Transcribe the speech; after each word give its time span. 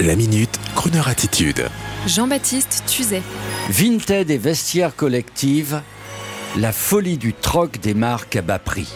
La 0.00 0.14
minute, 0.14 0.60
Kroneur 0.74 1.08
attitude. 1.08 1.70
Jean-Baptiste 2.06 2.82
Tuzet. 2.86 3.22
Vinted 3.70 4.30
et 4.30 4.36
vestiaires 4.36 4.94
collective, 4.94 5.80
la 6.58 6.70
folie 6.72 7.16
du 7.16 7.32
troc 7.32 7.80
des 7.80 7.94
marques 7.94 8.36
à 8.36 8.42
bas 8.42 8.58
prix. 8.58 8.92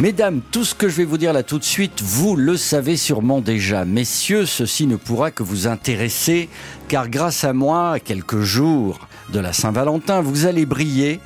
Mesdames, 0.00 0.40
tout 0.50 0.64
ce 0.64 0.74
que 0.74 0.88
je 0.88 0.96
vais 0.96 1.04
vous 1.04 1.16
dire 1.16 1.32
là 1.32 1.44
tout 1.44 1.60
de 1.60 1.64
suite, 1.64 2.02
vous 2.02 2.34
le 2.34 2.56
savez 2.56 2.96
sûrement 2.96 3.40
déjà. 3.40 3.84
Messieurs, 3.84 4.46
ceci 4.46 4.88
ne 4.88 4.96
pourra 4.96 5.30
que 5.30 5.44
vous 5.44 5.68
intéresser, 5.68 6.48
car 6.88 7.08
grâce 7.08 7.44
à 7.44 7.52
moi, 7.52 7.92
à 7.92 8.00
quelques 8.00 8.40
jours 8.40 9.06
de 9.32 9.38
la 9.38 9.52
Saint-Valentin, 9.52 10.22
vous 10.22 10.46
allez 10.46 10.66
briller 10.66 11.20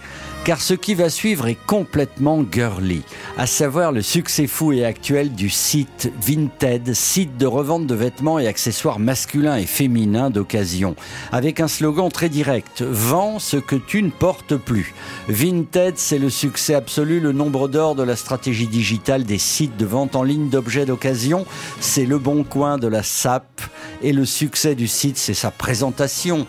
car 0.49 0.63
ce 0.63 0.73
qui 0.73 0.95
va 0.95 1.11
suivre 1.11 1.47
est 1.47 1.59
complètement 1.67 2.43
girly, 2.51 3.03
à 3.37 3.47
savoir 3.47 3.93
le 3.93 4.01
succès 4.01 4.47
fou 4.47 4.73
et 4.73 4.83
actuel 4.83 5.35
du 5.35 5.51
site 5.51 6.11
Vinted, 6.23 6.95
site 6.95 7.37
de 7.37 7.45
revente 7.45 7.87
de 7.87 7.95
vêtements 7.95 8.39
et 8.39 8.47
accessoires 8.47 8.99
masculins 8.99 9.59
et 9.59 9.67
féminins 9.67 10.31
d'occasion, 10.31 10.97
avec 11.33 11.61
un 11.61 11.69
slogan 11.69 12.11
très 12.11 12.31
direct 12.31 12.81
Vends 12.81 13.39
ce 13.39 13.59
que 13.59 13.77
tu 13.77 14.03
ne 14.03 14.09
portes 14.09 14.57
plus. 14.57 14.95
Vinted, 15.29 15.99
c'est 15.99 16.19
le 16.19 16.31
succès 16.31 16.73
absolu, 16.73 17.21
le 17.21 17.33
nombre 17.33 17.69
d'or 17.69 17.95
de 17.95 18.03
la 18.03 18.17
stratégie 18.17 18.69
digitale 18.69 19.25
des 19.25 19.37
sites 19.37 19.77
de 19.77 19.85
vente 19.85 20.17
en 20.17 20.23
ligne 20.23 20.49
d'objets 20.49 20.87
d'occasion, 20.87 21.45
c'est 21.81 22.07
le 22.07 22.19
bon 22.19 22.43
coin 22.43 22.79
de 22.79 22.87
la 22.87 23.03
SAP, 23.03 23.61
et 24.01 24.15
le 24.15 24.25
succès 24.25 24.75
du 24.75 24.89
site, 24.89 25.19
c'est 25.19 25.35
sa 25.35 25.51
présentation 25.51 26.47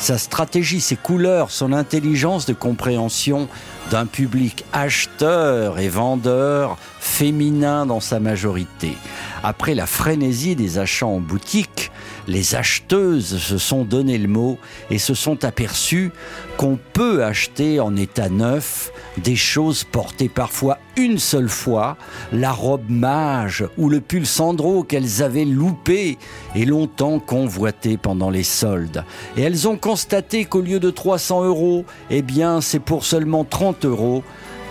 sa 0.00 0.18
stratégie, 0.18 0.80
ses 0.80 0.96
couleurs, 0.96 1.50
son 1.50 1.72
intelligence 1.72 2.46
de 2.46 2.54
compréhension 2.54 3.48
d'un 3.90 4.06
public 4.06 4.64
acheteur 4.72 5.78
et 5.78 5.88
vendeur 5.88 6.78
féminin 7.00 7.86
dans 7.86 8.00
sa 8.00 8.20
majorité. 8.20 8.96
Après 9.42 9.74
la 9.74 9.86
frénésie 9.86 10.56
des 10.56 10.78
achats 10.78 11.06
en 11.06 11.20
boutique, 11.20 11.90
les 12.28 12.54
acheteuses 12.54 13.38
se 13.38 13.58
sont 13.58 13.84
donné 13.84 14.18
le 14.18 14.28
mot 14.28 14.58
et 14.90 14.98
se 14.98 15.14
sont 15.14 15.44
aperçues 15.44 16.12
qu'on 16.58 16.78
peut 16.92 17.24
acheter 17.24 17.80
en 17.80 17.96
état 17.96 18.28
neuf 18.28 18.92
des 19.16 19.34
choses 19.34 19.82
portées 19.82 20.28
parfois 20.28 20.78
une 20.96 21.18
seule 21.18 21.48
fois, 21.48 21.96
la 22.32 22.52
robe 22.52 22.88
mage 22.88 23.64
ou 23.78 23.88
le 23.88 24.00
pull 24.00 24.26
sandro 24.26 24.82
qu'elles 24.82 25.22
avaient 25.22 25.44
loupé 25.44 26.18
et 26.54 26.64
longtemps 26.64 27.18
convoité 27.18 27.96
pendant 27.96 28.30
les 28.30 28.42
soldes. 28.42 29.04
Et 29.36 29.42
elles 29.42 29.66
ont 29.66 29.76
constaté 29.76 30.44
qu'au 30.44 30.60
lieu 30.60 30.80
de 30.80 30.90
300 30.90 31.44
euros, 31.44 31.84
eh 32.10 32.22
bien 32.22 32.60
c'est 32.60 32.80
pour 32.80 33.04
seulement 33.04 33.44
30 33.44 33.84
euros 33.86 34.22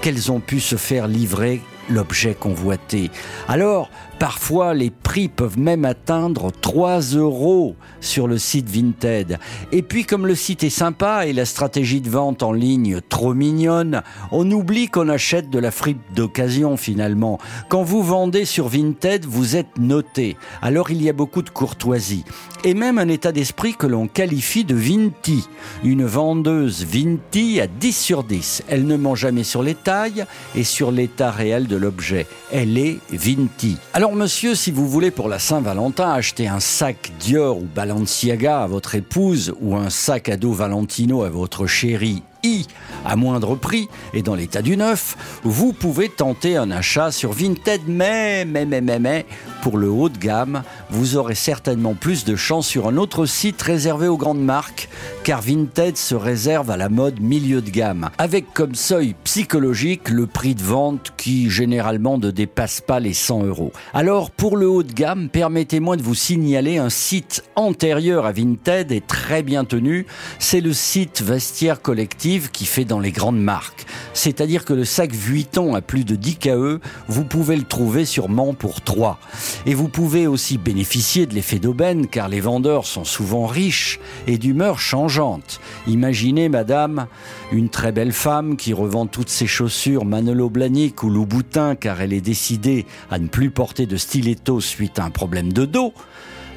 qu'elles 0.02 0.32
ont 0.32 0.40
pu 0.40 0.60
se 0.60 0.76
faire 0.76 1.08
livrer 1.08 1.62
l'objet 1.90 2.36
convoité. 2.36 3.10
Alors, 3.48 3.90
parfois, 4.20 4.74
les 4.74 4.90
prix 4.90 5.28
peuvent 5.28 5.60
même 5.60 5.86
atteindre 5.86 6.52
3 6.52 7.00
euros 7.16 7.76
sur 8.02 8.28
le 8.28 8.38
site 8.38 8.70
Vinted. 8.70 9.38
Et 9.72 9.82
puis, 9.82 10.06
comme 10.06 10.28
le 10.28 10.36
site 10.36 10.64
est 10.64 10.70
sympa 10.70 11.26
et 11.26 11.34
la 11.34 11.46
stratégie 11.46 12.02
de 12.02 12.10
vente 12.10 12.44
en 12.44 12.52
ligne 12.52 13.00
trop 13.08 13.34
mignonne, 13.34 14.02
on 14.32 14.50
oublie 14.52 14.88
qu'on 14.88 15.10
achète 15.10 15.50
de 15.50 15.60
la 15.60 15.72
fripe 15.72 16.02
d'occasion 16.16 16.78
finalement. 16.78 17.40
Quand 17.70 17.84
vous 17.84 18.04
vendez 18.04 18.46
sur 18.46 18.68
Vinted, 18.68 19.26
vous 19.26 19.56
êtes 19.56 19.78
noté. 19.78 20.38
Alors, 20.62 20.92
il 20.92 21.02
y 21.02 21.10
a 21.10 21.14
beaucoup 21.14 21.42
de 21.42 21.50
courtoisie. 21.50 22.26
Et 22.64 22.74
même 22.74 22.98
un 22.98 23.08
état 23.08 23.32
d'esprit 23.32 23.76
que 23.76 23.88
l'on 23.88 24.08
qualifie 24.08 24.66
de 24.66 24.76
Vinti. 24.76 25.48
Une 25.84 26.06
vendeuse 26.06 26.86
Vinti 26.86 27.62
à 27.62 27.68
10 27.68 27.98
sur 27.98 28.24
10. 28.24 28.64
Elle 28.68 28.88
ne 28.88 28.98
ment 28.98 29.16
jamais 29.16 29.44
sur 29.44 29.64
les 29.64 29.76
tailles 29.76 30.26
et 30.56 30.64
sur 30.64 30.92
l'état 30.92 31.32
réel 31.32 31.68
de 31.68 31.77
l'objet. 31.78 32.28
Elle 32.52 32.78
est 32.78 33.00
Vinti. 33.12 33.78
Alors 33.94 34.16
monsieur, 34.16 34.56
si 34.56 34.72
vous 34.72 34.88
voulez 34.88 35.12
pour 35.12 35.30
la 35.30 35.40
Saint-Valentin 35.40 36.12
acheter 36.12 36.48
un 36.48 36.60
sac 36.60 37.12
Dior 37.20 37.58
ou 37.58 37.68
Balenciaga 37.74 38.64
à 38.64 38.68
votre 38.68 38.96
épouse 38.96 39.54
ou 39.62 39.76
un 39.76 39.90
sac 39.90 40.30
à 40.30 40.38
dos 40.38 40.54
Valentino 40.54 41.24
à 41.24 41.30
votre 41.30 41.68
chérie 41.68 42.24
à 43.06 43.16
moindre 43.16 43.56
prix 43.56 43.88
et 44.14 44.22
dans 44.22 44.36
l'état 44.36 44.62
du 44.62 44.78
neuf, 44.78 45.18
vous 45.44 45.74
pouvez 45.74 46.10
tenter 46.10 46.58
un 46.58 46.72
achat 46.72 47.12
sur 47.12 47.32
Vinted, 47.32 47.82
mais, 47.88 48.46
mais, 48.46 48.66
mais, 48.66 48.82
mais, 48.82 49.00
mais, 49.00 49.26
pour 49.62 49.78
le 49.78 49.90
haut 49.90 50.10
de 50.10 50.18
gamme, 50.18 50.64
vous 50.90 51.18
aurez 51.18 51.36
certainement 51.36 51.94
plus 51.94 52.26
de 52.26 52.36
chance 52.36 52.68
sur 52.68 52.88
un 52.88 52.98
autre 52.98 53.26
site 53.26 53.62
réservé 53.62 54.08
aux 54.08 54.18
grandes 54.18 54.42
marques, 54.42 54.90
car 55.28 55.42
Vinted 55.42 55.98
se 55.98 56.16
réserve 56.16 56.72
à 56.72 56.78
la 56.78 56.88
mode 56.88 57.20
milieu 57.20 57.62
de 57.62 57.70
gamme, 57.70 58.12
avec 58.18 58.54
comme 58.54 58.76
seuil 58.76 59.14
psychologique 59.26 60.08
le 60.08 60.26
prix 60.26 60.56
de 60.56 60.64
vente 60.64 61.12
qui 61.18 61.50
généralement 61.50 62.18
ne 62.18 62.32
dépasse 62.32 62.80
pas 62.80 63.02
les 63.02 63.14
100 63.14 63.44
euros. 63.44 63.74
Alors, 63.94 64.32
pour 64.32 64.56
le 64.56 64.70
haut 64.70 64.84
de 64.84 64.94
gamme, 64.94 65.28
permettez-moi 65.28 65.98
de 65.98 66.02
vous 66.02 66.16
signaler 66.16 66.78
un 66.78 66.90
site 66.90 67.44
antérieur 67.58 68.26
à 68.26 68.32
Vinted 68.32 68.94
et 68.94 69.02
très 69.02 69.44
bien 69.44 69.66
tenu, 69.66 70.06
c'est 70.40 70.62
le 70.62 70.72
site 70.72 71.22
Vestiaire 71.22 71.82
Collectif 71.82 72.50
qui 72.50 72.66
fait 72.66 72.86
dans 72.86 73.02
les 73.02 73.12
grandes 73.12 73.42
marques. 73.42 73.86
C'est-à-dire 74.14 74.64
que 74.64 74.72
le 74.72 74.86
sac 74.86 75.12
Vuitton 75.12 75.76
à 75.76 75.82
plus 75.82 76.06
de 76.06 76.16
10 76.16 76.38
KE, 76.38 76.80
vous 77.10 77.26
pouvez 77.26 77.58
le 77.58 77.66
trouver 77.66 78.06
sûrement 78.06 78.54
pour 78.54 78.80
3. 78.80 79.20
Et 79.66 79.74
vous 79.74 79.90
pouvez 79.90 80.26
aussi 80.26 80.58
bénéficier 80.58 81.26
de 81.26 81.34
l'effet 81.34 81.60
d'aubaine 81.60 82.08
car 82.08 82.30
les 82.30 82.40
vendeurs 82.40 82.86
sont 82.86 83.04
souvent 83.04 83.46
riches 83.46 84.00
et 84.26 84.38
d'humeur 84.38 84.80
changeante. 84.80 85.17
Imaginez, 85.88 86.48
madame, 86.48 87.08
une 87.52 87.70
très 87.70 87.92
belle 87.92 88.12
femme 88.12 88.56
qui 88.56 88.74
revend 88.74 89.08
toutes 89.08 89.30
ses 89.30 89.48
chaussures 89.48 90.06
Manolo 90.06 90.50
Blahnik 90.50 91.02
ou 91.02 91.10
Louboutin 91.10 91.76
car 91.76 92.02
elle 92.02 92.14
est 92.14 92.22
décidée 92.22 92.86
à 93.10 93.18
ne 93.18 93.28
plus 93.28 93.50
porter 93.50 93.88
de 93.88 93.98
stiletto 93.98 94.62
suite 94.62 95.00
à 95.00 95.06
un 95.06 95.10
problème 95.10 95.52
de 95.52 95.66
dos. 95.66 95.94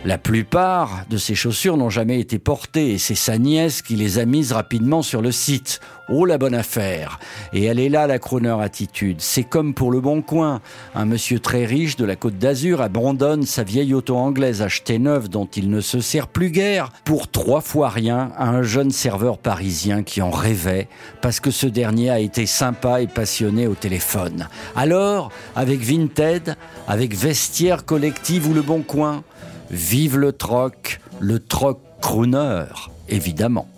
La 0.07 0.17
plupart 0.17 1.05
de 1.11 1.19
ces 1.19 1.35
chaussures 1.35 1.77
n'ont 1.77 1.91
jamais 1.91 2.21
été 2.21 2.39
portées 2.39 2.93
et 2.93 2.99
c'est 2.99 3.15
sa 3.15 3.37
nièce 3.37 3.83
qui 3.83 3.97
les 3.97 4.19
a 4.19 4.25
mises 4.25 4.53
rapidement 4.53 5.03
sur 5.03 5.21
le 5.21 5.31
site. 5.31 5.79
Oh 6.09 6.25
la 6.25 6.39
bonne 6.39 6.55
affaire 6.55 7.21
Et 7.53 7.65
elle 7.65 7.79
est 7.79 7.91
là 7.91 8.07
la 8.07 8.19
Croner 8.19 8.57
attitude. 8.63 9.21
C'est 9.21 9.45
comme 9.45 9.75
pour 9.75 9.93
le 9.93 10.01
Bon 10.01 10.23
Coin. 10.23 10.63
Un 10.95 11.05
monsieur 11.05 11.39
très 11.39 11.67
riche 11.67 11.97
de 11.97 12.07
la 12.07 12.17
Côte 12.17 12.39
d'Azur 12.39 12.81
abandonne 12.81 13.43
sa 13.43 13.63
vieille 13.63 13.93
auto 13.93 14.17
anglaise 14.17 14.63
achetée 14.63 14.99
neuve 14.99 15.29
dont 15.29 15.45
il 15.45 15.69
ne 15.69 15.83
se 15.83 16.01
sert 16.01 16.29
plus 16.29 16.51
guère 16.51 16.89
pour 17.05 17.31
trois 17.31 17.61
fois 17.61 17.91
rien 17.91 18.33
à 18.39 18.49
un 18.49 18.63
jeune 18.63 18.93
serveur 18.93 19.37
parisien 19.37 20.03
qui 20.03 20.23
en 20.23 20.31
rêvait 20.31 20.89
parce 21.21 21.41
que 21.41 21.51
ce 21.51 21.67
dernier 21.67 22.09
a 22.09 22.21
été 22.21 22.47
sympa 22.47 23.03
et 23.03 23.07
passionné 23.07 23.67
au 23.67 23.75
téléphone. 23.75 24.49
Alors, 24.75 25.31
avec 25.55 25.81
Vinted, 25.81 26.57
avec 26.89 27.15
Vestiaire 27.15 27.85
Collective 27.85 28.49
ou 28.49 28.55
le 28.55 28.63
Bon 28.63 28.81
Coin, 28.81 29.23
Vive 29.71 30.19
le 30.19 30.33
troc, 30.33 31.01
le 31.21 31.39
troc 31.39 31.79
crooner, 32.01 32.65
évidemment. 33.09 33.69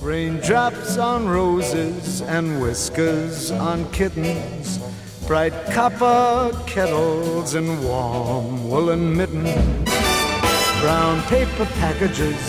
Raindrops 0.00 0.96
on 0.96 1.28
roses 1.28 2.22
and 2.22 2.58
whiskers 2.60 3.50
on 3.50 3.84
kittens, 3.92 4.78
bright 5.28 5.52
copper 5.72 6.50
kettles 6.66 7.54
and 7.54 7.84
warm 7.84 8.68
woolen 8.68 9.14
mittens, 9.14 9.90
brown 10.80 11.20
paper 11.28 11.66
packages 11.78 12.40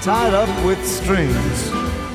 tied 0.00 0.32
up 0.32 0.48
with 0.64 0.78
strings. 0.86 1.70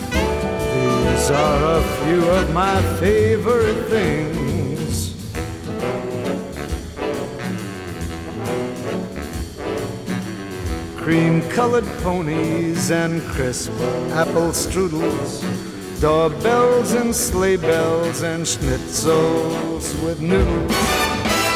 These 0.07 1.31
are 1.31 1.79
a 1.79 1.83
few 2.03 2.23
of 2.29 2.53
my 2.53 2.81
favorite 2.99 3.89
things. 3.89 4.06
Cream 11.07 11.41
colored 11.51 11.87
ponies 12.03 12.91
and 12.91 13.21
crisp 13.29 13.71
apple 14.11 14.51
strudels, 14.51 15.39
doorbells 16.01 16.91
and 16.91 17.15
sleigh 17.15 17.55
bells 17.55 18.23
and 18.23 18.43
schnitzels 18.43 19.87
with 20.03 20.19
noodles, 20.19 20.69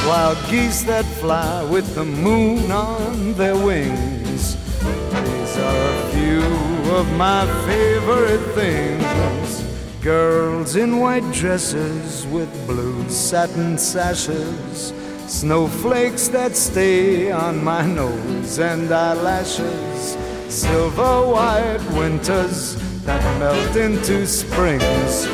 wild 0.07 0.37
geese 0.49 0.83
that 0.83 1.03
fly 1.19 1.69
with 1.69 1.95
the 1.95 2.05
moon 2.05 2.71
on 2.71 3.33
their 3.33 3.57
wings. 3.57 4.55
These 4.79 5.57
are 5.57 5.85
a 5.97 6.11
few 6.13 6.93
of 6.93 7.11
my 7.17 7.45
favorite 7.65 8.45
things. 8.55 10.01
Girls 10.01 10.77
in 10.77 10.99
white 11.01 11.29
dresses 11.33 12.25
with 12.27 12.49
blue 12.67 13.03
satin 13.09 13.77
sashes 13.77 14.93
Snowflakes 15.31 16.27
that 16.27 16.57
stay 16.57 17.31
on 17.31 17.63
my 17.63 17.85
nose 17.85 18.59
and 18.59 18.91
eyelashes. 18.91 20.17
Silver 20.49 21.25
white 21.25 21.79
winters 21.93 22.75
that 23.05 23.23
melt 23.39 23.75
into 23.77 24.27
springs. 24.27 25.25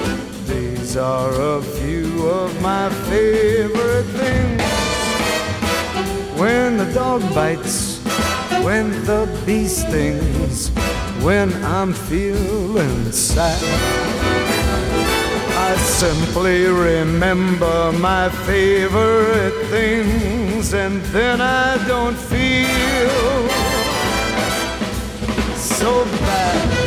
These 0.48 0.98
are 0.98 1.58
a 1.58 1.62
few 1.64 2.30
of 2.30 2.62
my 2.62 2.90
favorite 3.10 4.06
things. 4.22 4.62
When 6.40 6.78
the 6.78 6.90
dog 6.94 7.22
bites, 7.34 7.98
when 8.64 8.92
the 9.06 9.28
bee 9.48 9.68
stings, 9.68 10.70
when 11.24 11.52
I'm 11.64 11.92
feeling 11.92 13.12
sad. 13.12 14.27
Simply 15.78 16.66
remember 16.66 17.92
my 17.94 18.30
favorite 18.30 19.68
things, 19.68 20.74
and 20.74 21.02
then 21.06 21.42
I 21.42 21.78
don't 21.88 22.18
feel 22.18 23.50
so 25.56 26.06
bad. 26.06 26.87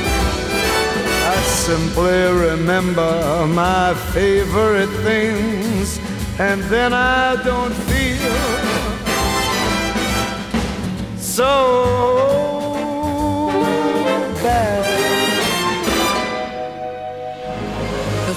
Simply 1.51 2.23
remember 2.49 3.45
my 3.47 3.93
favorite 4.13 4.89
things, 5.03 5.99
and 6.39 6.61
then 6.69 6.93
I 6.93 7.35
don't 7.43 7.73
feel. 7.73 8.71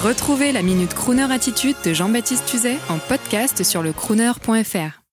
Retrouvez 0.05 0.53
la 0.53 0.63
Minute 0.63 0.95
Crooner 0.95 1.33
Attitude 1.33 1.77
de 1.83 1.95
Jean-Baptiste 1.95 2.45
Tuzet 2.47 2.77
en 2.89 2.99
podcast 2.99 3.63
sur 3.63 3.83
le 3.83 3.93
crooner.fr. 3.93 5.04